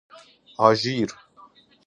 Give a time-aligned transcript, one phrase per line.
[0.57, 1.07] آژیر